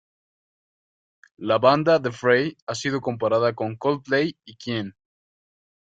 La 1.51 1.59
banda 1.59 1.99
The 2.01 2.11
Fray 2.11 2.57
ha 2.65 2.73
sido 2.73 3.01
comparada 3.01 3.53
con 3.53 3.75
Coldplay 3.77 4.35
y 4.45 4.55
Keane. 4.55 4.93